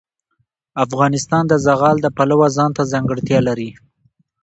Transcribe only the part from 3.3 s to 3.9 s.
لري.